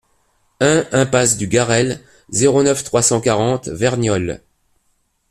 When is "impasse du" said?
0.93-1.45